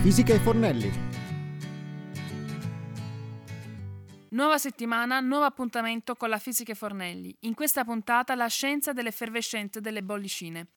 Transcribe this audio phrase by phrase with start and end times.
[0.00, 0.90] fisica e Fornelli.
[4.30, 7.36] Nuova settimana, nuovo appuntamento con la fisica e Fornelli.
[7.40, 10.68] In questa puntata la scienza dell'effervescenza delle bollicine.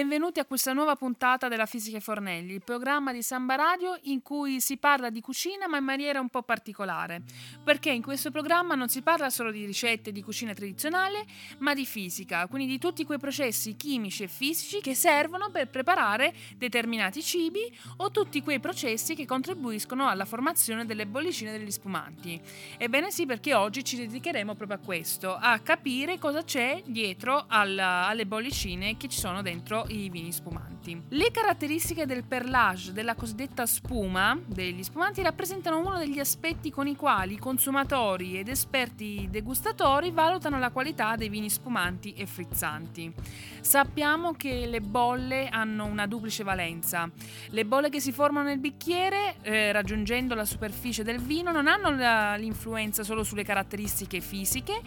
[0.00, 4.22] Benvenuti a questa nuova puntata della Fisica e Fornelli, il programma di Samba Radio in
[4.22, 7.20] cui si parla di cucina ma in maniera un po' particolare,
[7.62, 11.26] perché in questo programma non si parla solo di ricette di cucina tradizionale,
[11.58, 16.32] ma di fisica, quindi di tutti quei processi chimici e fisici che servono per preparare
[16.56, 22.40] determinati cibi o tutti quei processi che contribuiscono alla formazione delle bollicine degli spumanti.
[22.78, 28.06] Ebbene sì, perché oggi ci dedicheremo proprio a questo, a capire cosa c'è dietro alla,
[28.06, 31.02] alle bollicine che ci sono dentro i vini spumanti.
[31.08, 36.96] Le caratteristiche del perlage della cosiddetta spuma degli spumanti rappresentano uno degli aspetti con i
[36.96, 43.12] quali i consumatori ed esperti degustatori valutano la qualità dei vini spumanti e frizzanti.
[43.60, 47.10] Sappiamo che le bolle hanno una duplice valenza.
[47.50, 51.90] Le bolle che si formano nel bicchiere, eh, raggiungendo la superficie del vino, non hanno
[51.90, 54.80] la, l'influenza solo sulle caratteristiche fisiche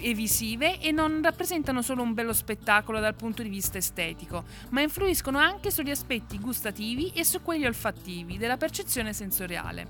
[0.00, 4.25] e visive e non rappresentano solo un bello spettacolo dal punto di vista estetico,
[4.70, 9.88] ma influiscono anche sugli aspetti gustativi e su quelli olfattivi della percezione sensoriale.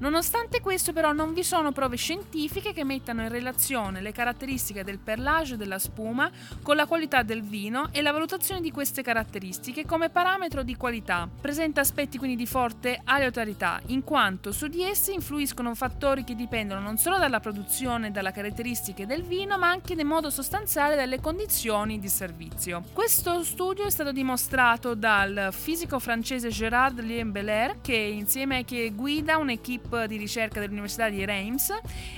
[0.00, 4.98] Nonostante questo però non vi sono prove scientifiche che mettano in relazione le caratteristiche del
[4.98, 6.30] perlage della spuma
[6.62, 11.28] con la qualità del vino e la valutazione di queste caratteristiche come parametro di qualità.
[11.38, 16.80] Presenta aspetti quindi di forte aleatorietà, in quanto su di essi influiscono fattori che dipendono
[16.80, 21.20] non solo dalla produzione e dalle caratteristiche del vino, ma anche in modo sostanziale dalle
[21.20, 22.84] condizioni di servizio.
[22.94, 29.36] Questo studio è stato dimostrato dal fisico francese Gérard Lien-Belair, che insieme a che guida
[29.36, 31.72] un'equipe di ricerca dell'Università di Reims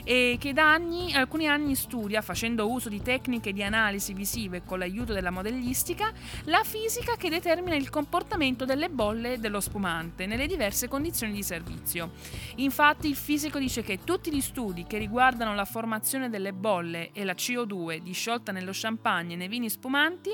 [0.05, 4.79] e che da anni, alcuni anni studia, facendo uso di tecniche di analisi visive con
[4.79, 6.13] l'aiuto della modellistica,
[6.45, 12.13] la fisica che determina il comportamento delle bolle dello spumante nelle diverse condizioni di servizio.
[12.57, 17.25] Infatti il fisico dice che tutti gli studi che riguardano la formazione delle bolle e
[17.25, 20.31] la CO2 disciolta nello champagne e nei vini spumanti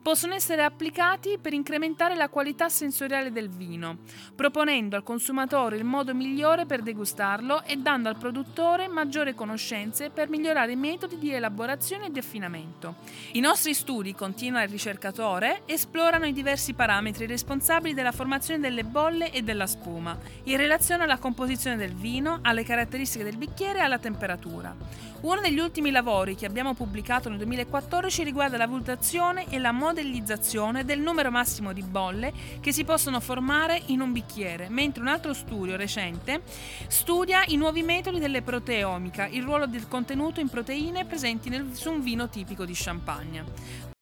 [0.00, 3.98] possono essere applicati per incrementare la qualità sensoriale del vino,
[4.34, 10.28] proponendo al consumatore il modo migliore per degustarlo e dando al produttore maggiori conoscenze per
[10.28, 12.96] migliorare i metodi di elaborazione e di affinamento.
[13.32, 19.30] I nostri studi, continua il ricercatore, esplorano i diversi parametri responsabili della formazione delle bolle
[19.30, 23.98] e della spuma, in relazione alla composizione del vino, alle caratteristiche del bicchiere e alla
[23.98, 24.74] temperatura.
[25.22, 30.84] Uno degli ultimi lavori che abbiamo pubblicato nel 2014 riguarda la valutazione e la modellizzazione
[30.84, 35.32] del numero massimo di bolle che si possono formare in un bicchiere, mentre un altro
[35.32, 36.42] studio recente
[36.88, 41.90] studia i nuovi metodi delle proteomica, il ruolo del contenuto in proteine presenti nel, su
[41.90, 43.95] un vino tipico di Champagne.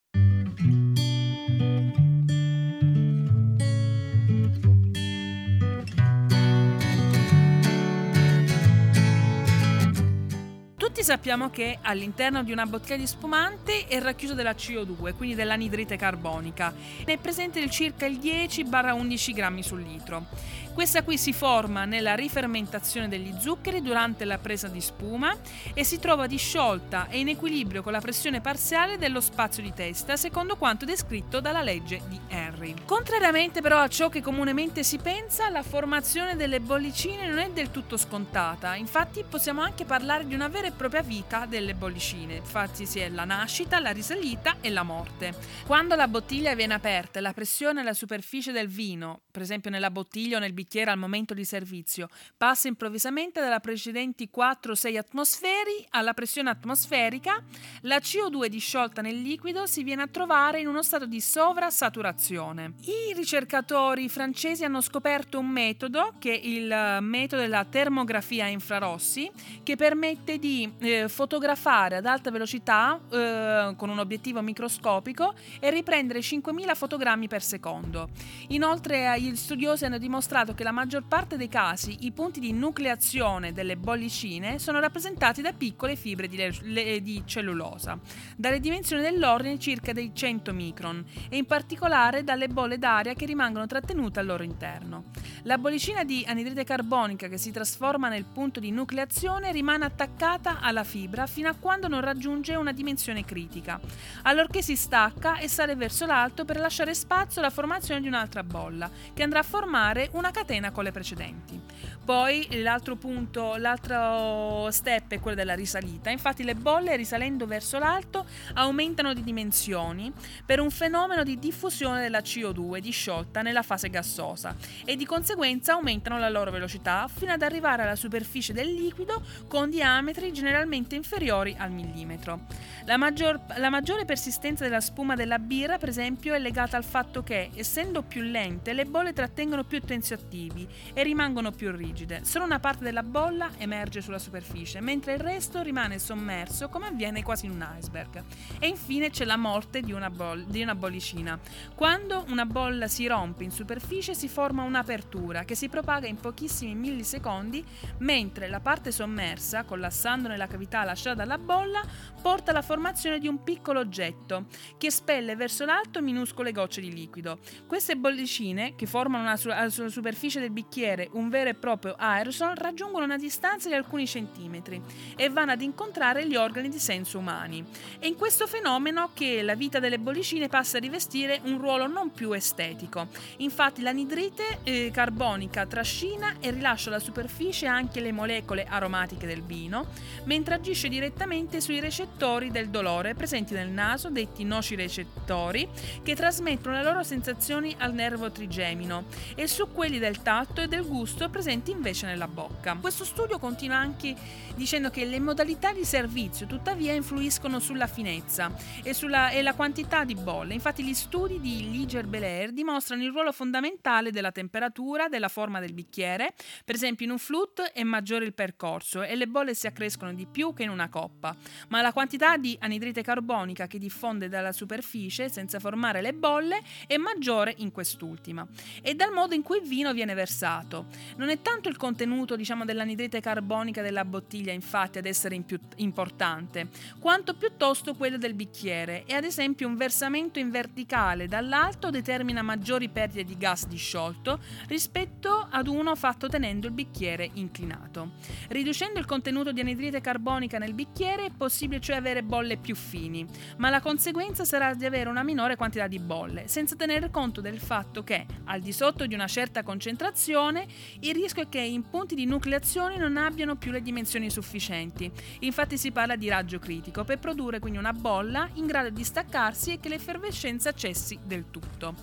[10.94, 15.97] Tutti sappiamo che all'interno di una bottiglia di spumante è racchiuso della CO2, quindi dell'anidride
[15.97, 16.72] carbonica.
[17.05, 20.27] Ne è presente il circa il 10-11 grammi sul litro.
[20.72, 25.32] Questa qui si forma nella rifermentazione degli zuccheri durante la presa di spuma
[25.72, 30.16] e si trova disciolta e in equilibrio con la pressione parziale dello spazio di testa,
[30.16, 32.75] secondo quanto descritto dalla legge di Henry.
[32.84, 37.71] Contrariamente però a ciò che comunemente si pensa, la formazione delle bollicine non è del
[37.71, 38.75] tutto scontata.
[38.75, 42.37] Infatti possiamo anche parlare di una vera e propria vita delle bollicine.
[42.37, 45.34] Infatti si è la nascita, la risalita e la morte.
[45.67, 49.91] Quando la bottiglia viene aperta e la pressione alla superficie del vino, per esempio nella
[49.91, 56.15] bottiglia o nel bicchiere al momento di servizio, passa improvvisamente dalla precedenti 4-6 atmosferi alla
[56.15, 57.43] pressione atmosferica,
[57.83, 62.75] la CO2 disciolta nel liquido si viene a trovare in uno stato di sovrasaturazione.
[62.82, 69.31] I ricercatori francesi hanno scoperto un metodo, che è il metodo della termografia a infrarossi,
[69.62, 76.21] che permette di eh, fotografare ad alta velocità eh, con un obiettivo microscopico e riprendere
[76.21, 78.09] 5.000 fotogrammi per secondo.
[78.49, 83.53] Inoltre gli studiosi hanno dimostrato che la maggior parte dei casi i punti di nucleazione
[83.53, 87.99] delle bollicine sono rappresentati da piccole fibre di, le, di cellulosa,
[88.37, 93.67] dalle dimensioni dell'ordine circa dei 100 micron e in particolare dalle bolle d'aria che rimangono
[93.67, 95.05] trattenute al loro interno.
[95.43, 100.82] La bollicina di anidride carbonica che si trasforma nel punto di nucleazione rimane attaccata alla
[100.82, 103.78] fibra fino a quando non raggiunge una dimensione critica,
[104.22, 108.90] allorché si stacca e sale verso l'alto per lasciare spazio alla formazione di un'altra bolla,
[109.12, 111.61] che andrà a formare una catena con le precedenti.
[112.05, 118.26] Poi l'altro punto, l'altro step è quello della risalita, infatti le bolle risalendo verso l'alto
[118.55, 120.12] aumentano di dimensioni
[120.44, 126.19] per un fenomeno di diffusione della CO2 disciolta nella fase gassosa e di conseguenza aumentano
[126.19, 130.54] la loro velocità fino ad arrivare alla superficie del liquido con diametri generalmente
[130.95, 132.41] inferiori al millimetro.
[132.87, 137.23] La, maggior, la maggiore persistenza della spuma della birra, per esempio, è legata al fatto
[137.23, 142.25] che, essendo più lente, le bolle trattengono più tensioattivi e rimangono più rigide.
[142.25, 147.23] Solo una parte della bolla emerge sulla superficie, mentre il resto rimane sommerso come avviene
[147.23, 148.23] quasi in un iceberg.
[148.59, 151.39] E infine c'è la morte di una, boll- di una bollicina.
[151.75, 156.75] Quando una bolla si rompe in superficie si forma un'apertura che si propaga in pochissimi
[156.75, 157.65] millisecondi,
[157.99, 161.82] mentre la parte sommersa, collassando nella cavità lasciata dalla bolla,
[162.20, 164.46] porta alla formazione di un piccolo oggetto
[164.79, 167.38] che spelle verso l'alto minuscole gocce di liquido.
[167.67, 173.19] Queste bollicine, che formano sulla superficie del bicchiere un vero e proprio aerosol, raggiungono una
[173.19, 174.81] distanza di alcuni centimetri
[175.17, 177.64] e vanno ad incontrare gli organi di senso umani.
[177.99, 182.11] È in questo fenomeno che la vita delle bollicine passa a rivestire un ruolo non
[182.11, 183.08] più estetico.
[183.38, 189.87] Infatti l'anidrite eh, carbonica trascina e rilascia alla superficie anche le molecole aromatiche del vino,
[190.25, 195.69] mentre agisce direttamente sui recettori del dolore presenti nel naso, detti nocirecettori,
[196.03, 199.05] che trasmettono le loro sensazioni al nervo trigemino,
[199.35, 202.76] e su quelli del tatto e del gusto presenti invece nella bocca.
[202.81, 204.15] Questo studio continua anche
[204.55, 210.05] dicendo che le modalità di servizio tuttavia influiscono sulla finezza e, sulla, e la quantità
[210.05, 210.55] di bolle.
[210.55, 215.73] Infatti gli studi di Liger Belair dimostrano il ruolo fondamentale della temperatura, della forma del
[215.73, 216.35] bicchiere.
[216.65, 220.26] Per esempio in un flute è maggiore il percorso e le bolle si accrescono di
[220.26, 221.34] più che in una coppa,
[221.69, 226.96] ma la quantità di anidrite carbonica che diffonde dalla superficie senza formare le bolle è
[226.96, 228.46] maggiore in quest'ultima.
[228.82, 230.87] E dal modo in cui il vino viene versato.
[231.16, 235.44] Non è tanto il contenuto diciamo, dell'anidrite carbonica della bottiglia infatti ad essere in
[235.76, 236.69] importante,
[236.99, 242.88] quanto piuttosto quello del bicchiere e ad esempio un versamento in verticale dall'alto determina maggiori
[242.88, 248.12] perdite di gas disciolto rispetto ad uno fatto tenendo il bicchiere inclinato.
[248.49, 253.27] Riducendo il contenuto di anidrite carbonica nel bicchiere è possibile cioè avere bolle più fini,
[253.56, 257.59] ma la conseguenza sarà di avere una minore quantità di bolle, senza tenere conto del
[257.59, 260.67] fatto che, al di sotto di una certa concentrazione,
[261.01, 265.11] il rischio è che i punti di nucleazione non abbiano più le dimensioni sufficienti.
[265.41, 269.73] Infatti si parla di raggio critico per produrre quindi una bolla in grado di staccarsi
[269.73, 271.95] e che l'effervescenza cessi del tutto.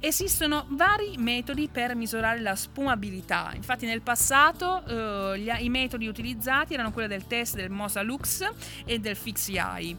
[0.00, 6.74] Esistono vari metodi per misurare la spumabilità, infatti nel passato eh, gli, i metodi utilizzati
[6.74, 8.48] erano quelli del test del Mosa Lux
[8.84, 9.96] e del FixEye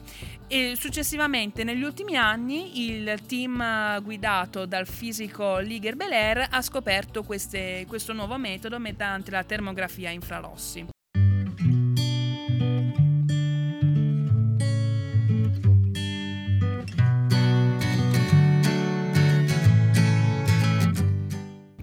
[0.48, 7.84] e successivamente negli ultimi anni il team guidato dal fisico Liger Belair ha scoperto queste,
[7.86, 10.89] questo nuovo metodo mediante la termografia infrarossi.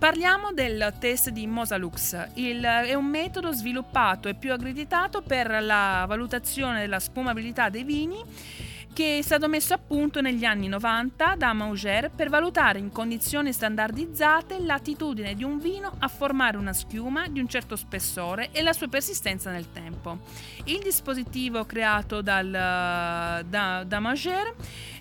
[0.08, 2.30] Parliamo del test di Mosalux.
[2.36, 8.24] Il, è un metodo sviluppato e più accreditato per la valutazione della spumabilità dei vini
[8.94, 13.54] che è stato messo a punto negli anni 90 da Mauger per valutare in condizioni
[13.54, 18.74] standardizzate l'attitudine di un vino a formare una schiuma di un certo spessore e la
[18.74, 20.18] sua persistenza nel tempo.
[20.64, 24.56] Il dispositivo creato dal, da, da Mauger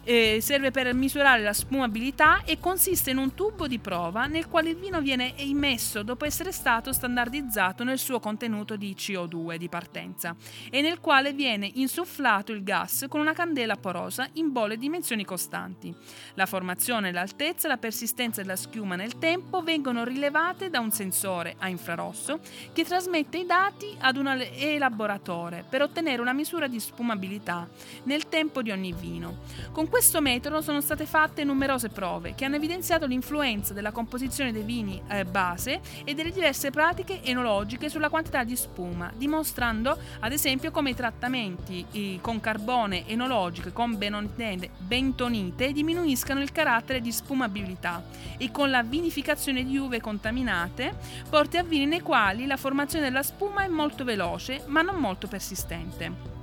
[0.06, 4.70] eh, serve per misurare la spumabilità e consiste in un tubo di prova nel quale
[4.70, 10.34] il vino viene immesso dopo essere stato standardizzato nel suo contenuto di CO2 di partenza
[10.70, 15.24] e nel quale viene insufflato il gas con una candela porosa in bolle di dimensioni
[15.24, 15.92] costanti.
[16.34, 21.68] La formazione, l'altezza la persistenza della schiuma nel tempo vengono rilevate da un sensore a
[21.68, 22.38] infrarosso
[22.72, 27.68] che trasmette i dati ad un elaboratore per ottenere una misura di spumabilità
[28.04, 29.38] nel tempo di ogni vino.
[29.72, 34.62] Con questo metodo sono state fatte numerose prove che hanno evidenziato l'influenza della composizione dei
[34.62, 40.70] vini eh, base e delle diverse pratiche enologiche sulla quantità di spuma, dimostrando ad esempio
[40.70, 48.04] come i trattamenti eh, con carbone enologico e con bentonite diminuiscano il carattere di spumabilità
[48.36, 50.94] e con la vinificazione di uve contaminate
[51.30, 55.26] porti a vini nei quali la formazione della spuma è molto veloce ma non molto
[55.26, 56.35] persistente.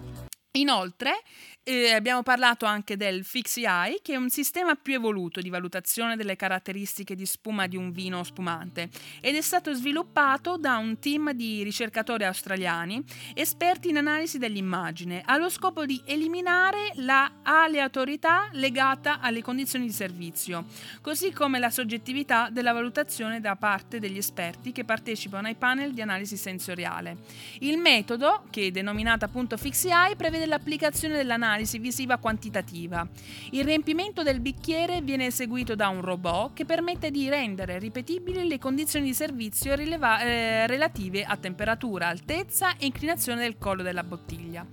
[0.55, 1.23] Inoltre
[1.63, 6.35] eh, abbiamo parlato anche del FixEye, che è un sistema più evoluto di valutazione delle
[6.35, 8.89] caratteristiche di spuma di un vino spumante
[9.21, 13.01] ed è stato sviluppato da un team di ricercatori australiani
[13.33, 20.65] esperti in analisi dell'immagine, allo scopo di eliminare la aleatorietà legata alle condizioni di servizio,
[21.01, 26.01] così come la soggettività della valutazione da parte degli esperti che partecipano ai panel di
[26.01, 27.17] analisi sensoriale.
[27.59, 33.07] Il metodo, che è denominato appunto FixEye, prevede dell'applicazione dell'analisi visiva quantitativa.
[33.51, 38.59] Il riempimento del bicchiere viene eseguito da un robot che permette di rendere ripetibili le
[38.59, 44.65] condizioni di servizio rileva- eh, relative a temperatura, altezza e inclinazione del collo della bottiglia,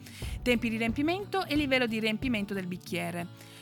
[0.42, 3.58] tempi di riempimento e livello di riempimento del bicchiere.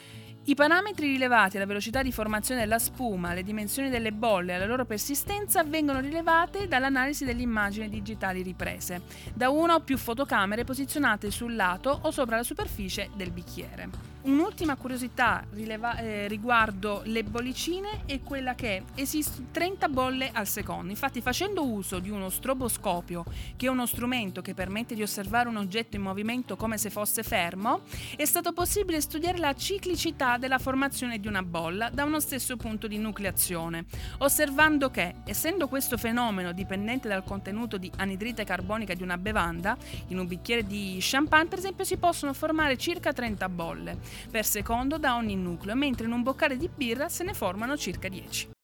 [0.49, 4.65] I parametri rilevati, la velocità di formazione della spuma, le dimensioni delle bolle e la
[4.65, 9.03] loro persistenza vengono rilevate dall'analisi delle immagini digitali riprese
[9.35, 14.09] da una o più fotocamere posizionate sul lato o sopra la superficie del bicchiere.
[14.21, 20.91] Un'ultima curiosità rileva- eh, riguardo le bollicine è quella che esistono 30 bolle al secondo.
[20.91, 23.25] Infatti, facendo uso di uno stroboscopio,
[23.57, 27.23] che è uno strumento che permette di osservare un oggetto in movimento come se fosse
[27.23, 27.83] fermo,
[28.17, 32.87] è stato possibile studiare la ciclicità della formazione di una bolla da uno stesso punto
[32.87, 33.85] di nucleazione,
[34.19, 39.77] osservando che, essendo questo fenomeno dipendente dal contenuto di anidride carbonica di una bevanda,
[40.09, 43.99] in un bicchiere di champagne, per esempio, si possono formare circa 30 bolle
[44.31, 48.09] per secondo da ogni nucleo, mentre in un boccale di birra se ne formano circa
[48.09, 48.57] 10.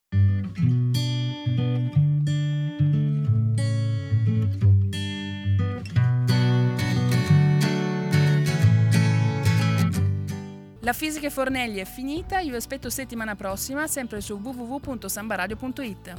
[10.85, 16.13] La fisica e fornelli è finita, io vi aspetto settimana prossima sempre su www.sambaradio.it.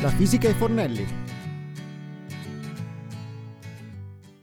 [0.00, 1.06] La fisica e Fornelli